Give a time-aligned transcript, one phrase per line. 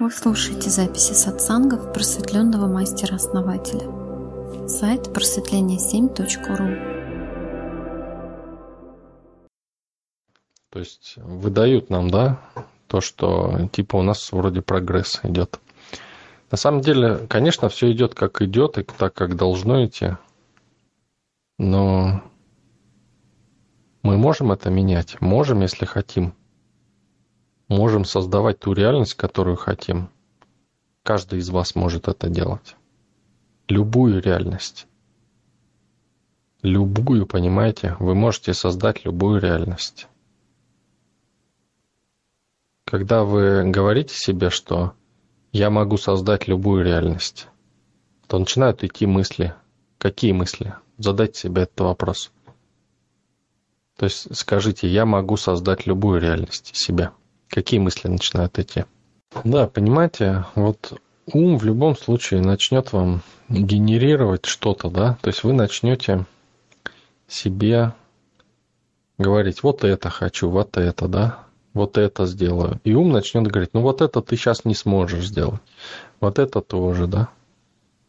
[0.00, 3.86] Вы слушаете записи сатсангов просветленного мастера-основателя.
[4.66, 6.78] Сайт просветление7.ру
[10.70, 12.40] То есть выдают нам, да,
[12.86, 15.60] то, что типа у нас вроде прогресс идет.
[16.50, 20.16] На самом деле, конечно, все идет как идет и так, как должно идти.
[21.58, 22.22] Но
[24.02, 25.20] мы можем это менять?
[25.20, 26.32] Можем, если хотим
[27.70, 30.10] можем создавать ту реальность, которую хотим.
[31.02, 32.76] Каждый из вас может это делать.
[33.68, 34.86] Любую реальность.
[36.62, 37.96] Любую, понимаете?
[38.00, 40.08] Вы можете создать любую реальность.
[42.84, 44.92] Когда вы говорите себе, что
[45.52, 47.46] я могу создать любую реальность,
[48.26, 49.54] то начинают идти мысли.
[49.98, 50.74] Какие мысли?
[50.98, 52.32] Задайте себе этот вопрос.
[53.96, 57.12] То есть скажите, я могу создать любую реальность себя.
[57.50, 58.84] Какие мысли начинают идти?
[59.44, 65.52] Да, понимаете, вот ум в любом случае начнет вам генерировать что-то, да, то есть вы
[65.52, 66.26] начнете
[67.26, 67.92] себе
[69.18, 71.40] говорить, вот это хочу, вот это, да,
[71.74, 72.80] вот это сделаю.
[72.84, 75.60] И ум начнет говорить, ну вот это ты сейчас не сможешь сделать,
[76.20, 77.30] вот это тоже, да,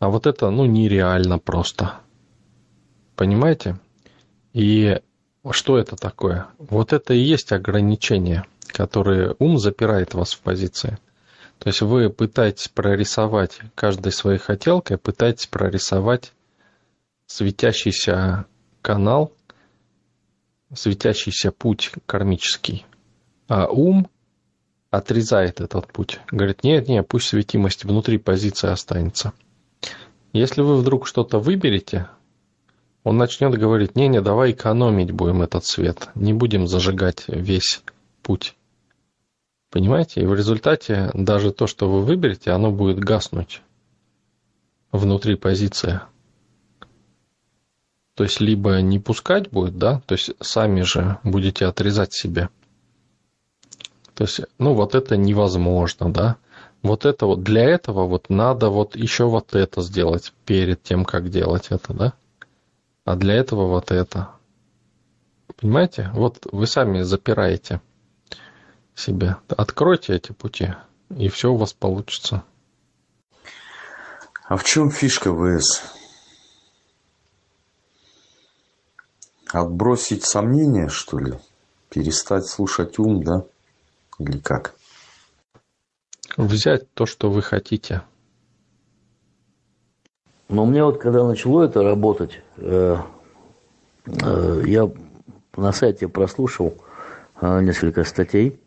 [0.00, 1.94] а вот это, ну, нереально просто.
[3.16, 3.78] Понимаете?
[4.52, 5.00] И
[5.50, 6.46] что это такое?
[6.58, 8.44] Вот это и есть ограничение–
[8.80, 10.96] которые ум запирает вас в позиции.
[11.58, 16.32] То есть вы пытаетесь прорисовать каждой своей хотелкой, пытаетесь прорисовать
[17.26, 18.46] светящийся
[18.80, 19.32] канал,
[20.74, 22.86] светящийся путь кармический.
[23.48, 24.08] А ум
[24.90, 26.20] отрезает этот путь.
[26.30, 29.34] Говорит, нет, нет, пусть светимость внутри позиции останется.
[30.32, 32.08] Если вы вдруг что-то выберете,
[33.04, 37.82] он начнет говорить, не, не, давай экономить будем этот свет, не будем зажигать весь
[38.22, 38.56] путь.
[39.70, 40.22] Понимаете?
[40.22, 43.62] И в результате даже то, что вы выберете, оно будет гаснуть
[44.90, 46.00] внутри позиции.
[48.14, 52.50] То есть либо не пускать будет, да, то есть сами же будете отрезать себе.
[54.14, 56.36] То есть, ну вот это невозможно, да.
[56.82, 61.30] Вот это вот, для этого вот надо вот еще вот это сделать перед тем, как
[61.30, 62.12] делать это, да.
[63.04, 64.30] А для этого вот это.
[65.58, 66.10] Понимаете?
[66.12, 67.80] Вот вы сами запираете
[68.94, 69.36] себе.
[69.48, 70.74] Откройте эти пути,
[71.16, 72.44] и все у вас получится.
[74.44, 75.82] А в чем фишка ВС?
[79.52, 81.34] Отбросить сомнения, что ли?
[81.88, 83.44] Перестать слушать ум, да?
[84.18, 84.74] Или как?
[86.36, 88.02] Взять то, что вы хотите.
[90.48, 92.96] Но у меня вот когда начало это работать, э,
[94.06, 94.90] э, я
[95.56, 96.74] на сайте прослушал
[97.40, 98.58] э, несколько статей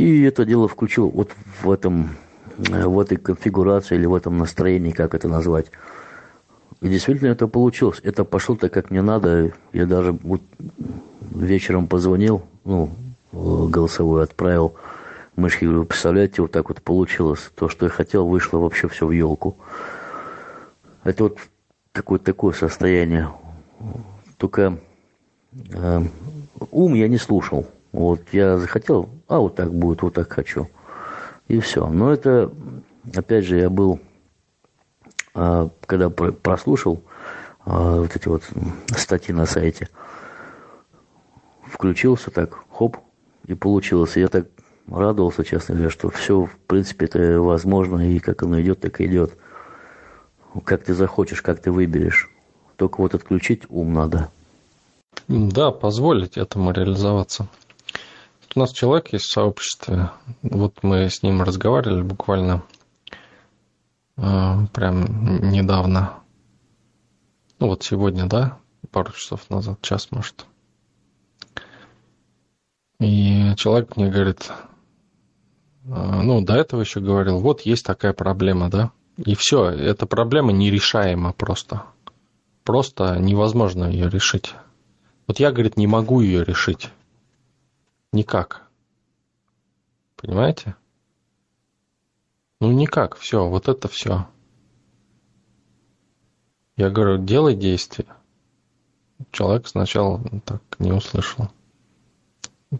[0.00, 2.16] и это дело включил вот в этом,
[2.70, 5.66] э, в этой конфигурации или в этом настроении, как это назвать.
[6.80, 8.00] И действительно это получилось.
[8.02, 9.52] Это пошло так, как мне надо.
[9.74, 10.40] Я даже вот
[11.20, 12.90] вечером позвонил, ну,
[13.32, 14.74] голосовой отправил.
[15.36, 17.50] Мышки, говорю, представляете, вот так вот получилось.
[17.54, 19.56] То, что я хотел, вышло вообще все в елку.
[21.04, 21.38] Это вот
[21.92, 23.30] какое-то такое состояние.
[24.38, 24.78] Только
[25.74, 26.02] э,
[26.70, 27.66] ум я не слушал.
[27.92, 30.68] Вот я захотел, а вот так будет, вот так хочу.
[31.48, 31.88] И все.
[31.88, 32.52] Но это,
[33.14, 33.98] опять же, я был,
[35.34, 37.02] а, когда прослушал
[37.64, 38.44] а, вот эти вот
[38.96, 39.88] статьи на сайте,
[41.64, 42.98] включился так, хоп,
[43.46, 44.16] и получилось.
[44.16, 44.46] Я так
[44.88, 49.06] радовался, честно говоря, что все, в принципе, это возможно, и как оно идет, так и
[49.06, 49.36] идет.
[50.64, 52.30] Как ты захочешь, как ты выберешь.
[52.76, 54.30] Только вот отключить ум надо.
[55.28, 57.48] Да, позволить этому реализоваться
[58.54, 60.10] у нас человек есть в сообществе.
[60.42, 62.62] Вот мы с ним разговаривали буквально
[64.16, 66.14] э, прям недавно.
[67.58, 68.58] Ну вот сегодня, да,
[68.90, 70.46] пару часов назад, час, может.
[72.98, 74.50] И человек мне говорит,
[75.84, 80.52] э, ну, до этого еще говорил, вот есть такая проблема, да, и все, эта проблема
[80.52, 81.84] нерешаема просто.
[82.64, 84.54] Просто невозможно ее решить.
[85.26, 86.90] Вот я, говорит, не могу ее решить.
[88.12, 88.68] Никак.
[90.16, 90.76] Понимаете?
[92.60, 94.28] Ну никак, все, вот это все.
[96.76, 98.08] Я говорю, делай действие.
[99.30, 101.50] Человек сначала так не услышал.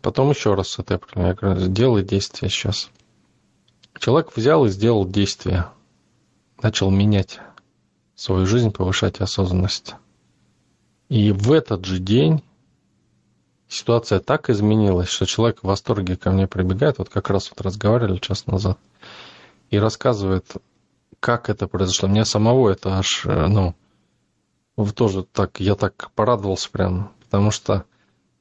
[0.03, 1.31] Потом еще раз с этой проблемой.
[1.31, 2.91] Я говорю, сделай действие сейчас.
[3.99, 5.69] Человек взял и сделал действие.
[6.63, 7.41] Начал менять
[8.15, 9.95] свою жизнь, повышать осознанность.
[11.09, 12.43] И в этот же день
[13.71, 18.19] ситуация так изменилась, что человек в восторге ко мне прибегает, вот как раз вот разговаривали
[18.19, 18.79] час назад,
[19.71, 20.47] и рассказывает,
[21.21, 22.09] как это произошло.
[22.09, 23.75] Мне самого это аж, э, ну,
[24.95, 27.85] тоже так, я так порадовался прям, потому что,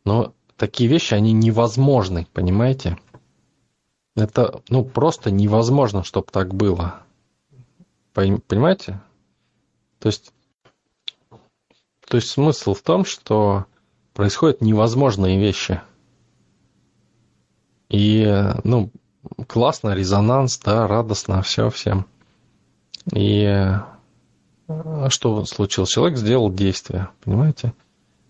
[0.04, 2.98] ну, такие вещи, они невозможны, понимаете?
[4.16, 7.04] Это, ну, просто невозможно, чтобы так было.
[8.14, 9.00] Понимаете?
[10.00, 10.34] То есть,
[12.08, 13.66] то есть смысл в том, что
[14.20, 15.80] происходят невозможные вещи.
[17.88, 18.28] И,
[18.66, 18.92] ну,
[19.48, 22.06] классно, резонанс, да, радостно, все всем.
[23.14, 23.46] И
[24.68, 25.90] а что случилось?
[25.90, 27.74] Человек сделал действие, понимаете?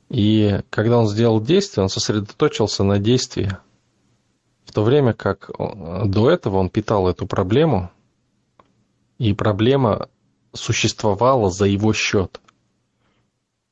[0.09, 3.57] И когда он сделал действие, он сосредоточился на действии.
[4.65, 7.89] В то время как до этого он питал эту проблему,
[9.17, 10.07] и проблема
[10.53, 12.39] существовала за его счет.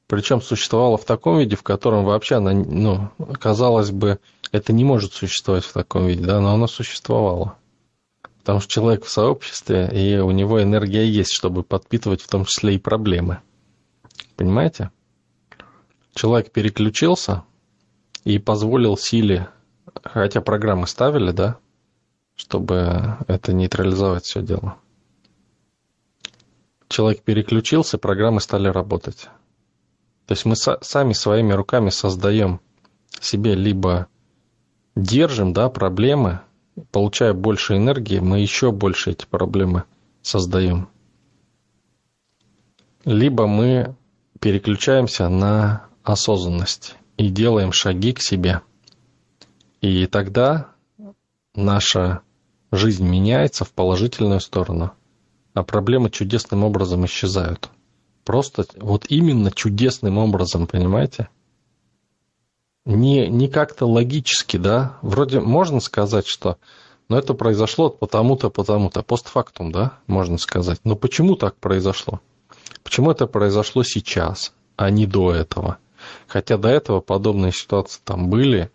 [0.08, 4.20] Причем существовала в таком виде, в котором вообще она, ну, казалось бы,
[4.54, 7.58] это не может существовать в таком виде, да, но она существовала.
[8.40, 12.76] Потому что человек в сообществе, и у него энергия есть, чтобы подпитывать в том числе
[12.76, 13.42] и проблемы.
[14.38, 14.92] Понимаете?
[16.14, 17.44] Человек переключился
[18.24, 19.50] и позволил силе,
[20.04, 21.58] хотя программы ставили, да,
[22.36, 24.78] чтобы это нейтрализовать все дело.
[26.88, 29.28] Человек переключился, программы стали работать.
[30.28, 32.60] То есть мы сами своими руками создаем
[33.22, 34.08] себе либо
[34.94, 36.42] держим, да, проблемы,
[36.92, 39.86] получая больше энергии, мы еще больше эти проблемы
[40.22, 40.90] создаем.
[43.06, 43.96] Либо мы
[44.42, 48.62] переключаемся на осознанность и делаем шаги к себе.
[49.80, 50.72] И тогда
[51.56, 52.22] наша
[52.74, 54.92] жизнь меняется в положительную сторону,
[55.54, 57.70] а проблемы чудесным образом исчезают.
[58.28, 61.30] Просто вот именно чудесным образом, понимаете?
[62.84, 66.58] не, не как-то логически, да, вроде можно сказать, что
[67.08, 70.82] но это произошло потому-то, потому-то, постфактум, да, можно сказать.
[70.84, 72.20] Но почему так произошло?
[72.84, 75.78] Почему это произошло сейчас, а не до этого?
[76.28, 78.72] Хотя до этого подобные ситуации там были,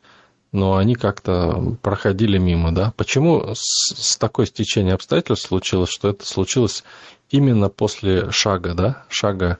[0.50, 2.94] но они как-то проходили мимо, да?
[2.96, 6.84] Почему с, с такой стечением обстоятельств случилось, что это случилось
[7.32, 9.58] именно после шага, да, шага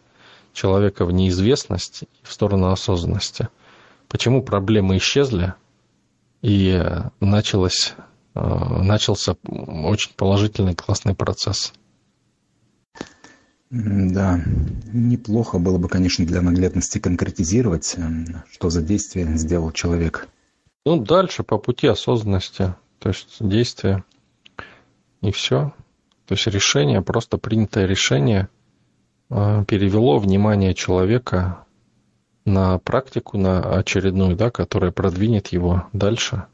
[0.52, 3.48] человека в неизвестность в сторону осознанности?
[4.12, 5.54] почему проблемы исчезли
[6.42, 6.80] и
[7.20, 7.94] началось,
[8.34, 11.72] э, начался очень положительный классный процесс.
[13.70, 14.38] Да,
[14.92, 18.02] неплохо было бы, конечно, для наглядности конкретизировать, э,
[18.50, 20.28] что за действие сделал человек.
[20.84, 24.04] Ну, дальше по пути осознанности, то есть действие
[25.22, 25.72] и все.
[26.32, 28.48] То есть решение, просто принятое решение
[29.28, 31.66] э, перевело внимание человека
[32.46, 36.46] на практику, на очередную, да, которая продвинет его дальше.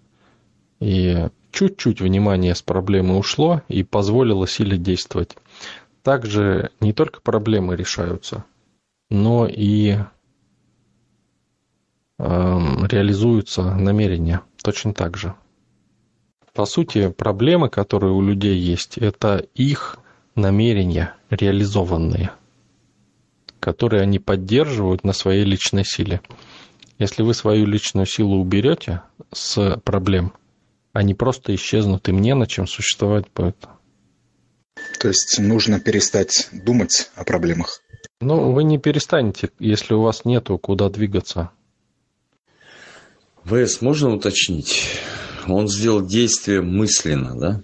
[0.80, 5.36] И чуть-чуть внимания с проблемы ушло и позволило силе действовать.
[6.02, 8.44] Также не только проблемы решаются,
[9.10, 9.96] но и
[12.18, 12.58] э,
[12.88, 15.36] реализуются намерения точно так же.
[16.58, 20.00] По сути, проблемы, которые у людей есть, это их
[20.34, 22.32] намерения реализованные–
[23.60, 26.20] которые они поддерживают на своей личной силе.
[26.98, 29.02] Если вы свою личную силу уберете
[29.32, 30.32] с проблем,
[30.92, 33.56] они просто исчезнут, и мне на чем существовать будет.
[34.98, 37.80] То есть нужно перестать думать о проблемах?
[38.20, 41.52] Ну, вы не перестанете, если у вас нету куда двигаться.
[43.44, 45.00] ВС, можно уточнить?
[45.48, 47.62] Он сделал действие мысленно, да?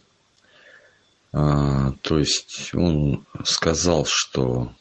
[1.33, 4.73] А, то есть он сказал, что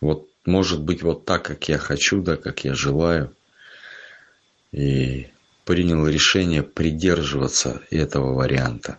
[0.00, 3.32] вот может быть вот так, как я хочу, да, как я желаю.
[4.72, 5.28] И
[5.64, 8.98] принял решение придерживаться этого варианта.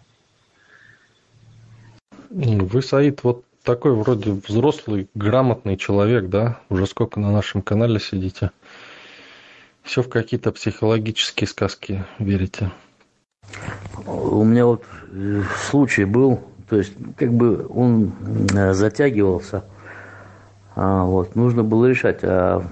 [2.30, 6.62] Вы, Саид, вот такой вроде взрослый, грамотный человек, да?
[6.70, 8.52] Уже сколько на нашем канале сидите?
[9.84, 12.72] Все в какие-то психологические сказки верите?
[14.10, 16.40] У меня вот э, случай был,
[16.70, 18.12] то есть как бы он
[18.54, 19.64] э, затягивался–
[20.82, 22.66] а, вот, нужно было решать, а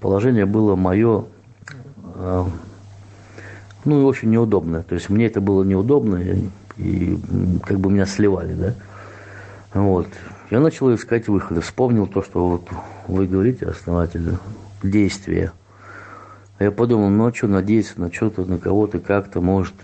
[0.00, 1.26] положение было мое,
[2.16, 2.48] а,
[3.84, 4.82] ну, и очень неудобное.
[4.82, 7.16] То есть мне это было неудобно, и, и
[7.64, 8.74] как бы меня сливали, да.
[9.74, 10.08] Вот.
[10.50, 11.60] Я начал искать выходы.
[11.60, 12.68] Вспомнил то, что вот
[13.06, 14.38] вы говорите, основатель,
[14.82, 15.52] действия.
[16.58, 19.74] Я подумал, ну а что надеяться на что-то, на кого-то, как-то, может.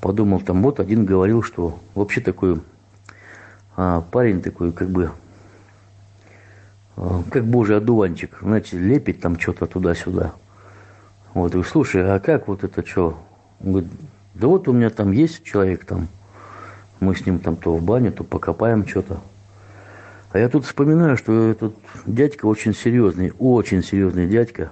[0.00, 2.60] Подумал, там вот один говорил, что вообще такой
[3.76, 5.10] а, парень такой, как бы
[7.30, 10.32] как божий одуванчик, знаете, лепит там что-то туда-сюда.
[11.32, 13.18] Вот, и слушай, а как вот это что?
[13.64, 13.90] Он говорит,
[14.34, 16.08] да вот у меня там есть человек там,
[16.98, 19.20] мы с ним там то в баню, то покопаем что-то.
[20.32, 21.74] А я тут вспоминаю, что этот
[22.06, 24.70] дядька очень серьезный, очень серьезный дядька.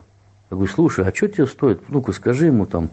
[0.50, 1.88] Я говорю, слушай, а что тебе стоит?
[1.88, 2.90] Ну-ка скажи ему там,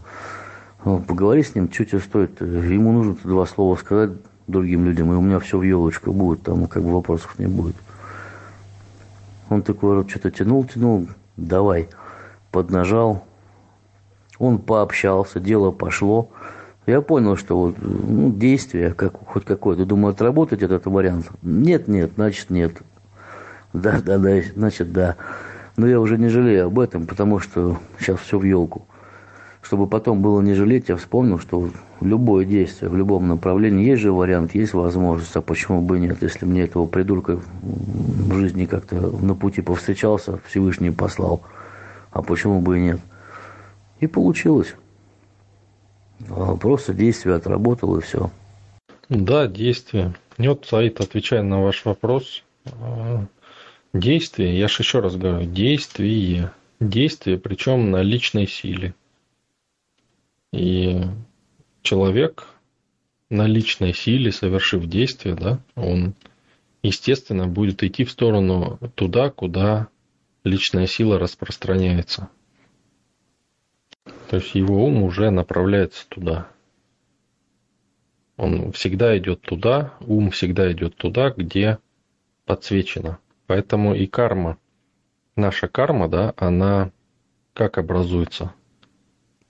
[0.86, 2.40] поговори с ним, что тебе стоит.
[2.40, 4.10] Ему нужно два слова сказать
[4.46, 7.74] другим людям, и у меня все в елочку будет, там как бы вопросов не будет.
[9.48, 11.88] Он такой вот что-то тянул, тянул, давай,
[12.50, 13.24] поднажал.
[14.38, 16.30] Он пообщался, дело пошло.
[16.86, 19.84] Я понял, что вот, ну, действие как, хоть какое-то.
[19.86, 21.30] Думаю, отработать этот вариант.
[21.42, 22.76] Нет, нет, значит, нет.
[23.72, 25.16] Да, да, да, значит, да.
[25.76, 28.86] Но я уже не жалею об этом, потому что сейчас все в елку.
[29.66, 31.70] Чтобы потом было не жалеть, я вспомнил, что
[32.00, 36.22] любое действие в любом направлении, есть же вариант, есть возможность, а почему бы и нет,
[36.22, 41.42] если мне этого придурка в жизни как-то на пути повстречался, Всевышний послал,
[42.12, 43.00] а почему бы и нет.
[43.98, 44.76] И получилось.
[46.30, 48.30] А просто действие отработал и все.
[49.08, 50.14] Да, действие.
[50.38, 53.24] Вот, Саид, отвечая на ваш вопрос, а,
[53.92, 56.52] действие, я же еще раз говорю, действие.
[56.78, 58.94] Действие, причем на личной силе.
[60.56, 61.02] И
[61.82, 62.46] человек
[63.28, 66.14] на личной силе, совершив действие, да, он,
[66.82, 69.88] естественно, будет идти в сторону туда, куда
[70.44, 72.30] личная сила распространяется.
[74.30, 76.48] То есть его ум уже направляется туда.
[78.38, 81.78] Он всегда идет туда, ум всегда идет туда, где
[82.46, 83.18] подсвечено.
[83.46, 84.56] Поэтому и карма,
[85.36, 86.92] наша карма, да, она
[87.52, 88.54] как образуется?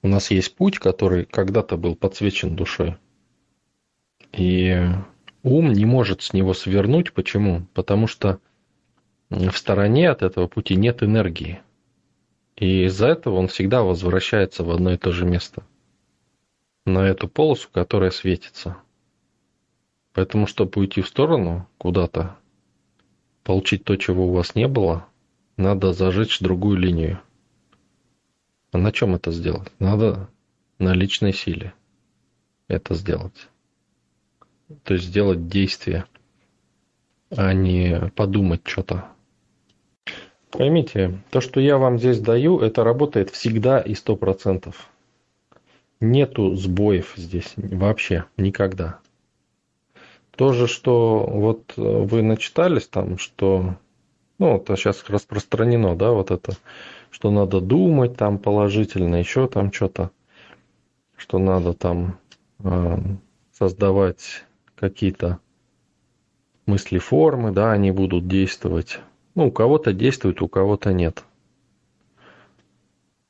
[0.03, 2.97] У нас есть путь, который когда-то был подсвечен душой.
[4.33, 4.79] И
[5.43, 7.13] ум не может с него свернуть.
[7.13, 7.67] Почему?
[7.75, 8.41] Потому что
[9.31, 11.61] в стороне от этого пути нет энергии.
[12.57, 15.65] И из-за этого он всегда возвращается в одно и то же место.
[16.85, 18.77] На эту полосу, которая светится.
[20.13, 22.37] Поэтому, чтобы уйти в сторону куда-то,
[23.43, 25.07] получить то, чего у вас не было,
[25.57, 27.21] надо зажечь другую линию.
[28.77, 29.73] А на чем это сделать?
[29.79, 30.29] Надо
[30.79, 31.73] на личной силе
[32.69, 33.49] это сделать.
[34.83, 36.05] То есть сделать действие,
[37.31, 39.07] а не подумать что-то.
[40.51, 44.91] Поймите, то, что я вам здесь даю, это работает всегда и сто процентов.
[45.99, 48.99] Нету сбоев здесь вообще никогда.
[50.33, 53.77] То же, что вот вы начитались там, что,
[54.39, 56.53] ну, это сейчас распространено, да, вот это,
[57.11, 60.11] что надо думать там положительно, еще там что-то,
[61.17, 62.19] что надо там
[62.61, 62.99] э,
[63.53, 65.39] создавать какие-то
[66.67, 69.01] мысли формы, да, они будут действовать
[69.37, 71.23] ну, у кого-то действует, у кого-то нет.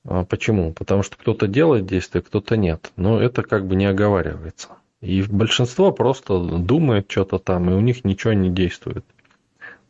[0.04, 0.72] А почему?
[0.72, 2.92] Потому что кто-то делает действие, кто-то нет.
[2.96, 4.68] Но это как бы не оговаривается.
[5.00, 9.04] И большинство просто думает что-то там, и у них ничего не действует.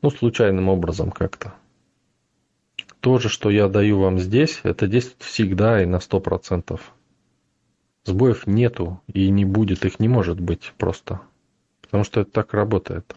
[0.03, 1.55] Ну, случайным образом как-то.
[3.01, 6.81] То же, что я даю вам здесь, это действует всегда и на 100%.
[8.05, 11.21] Сбоев нету и не будет, их не может быть просто.
[11.83, 13.17] Потому что это так работает.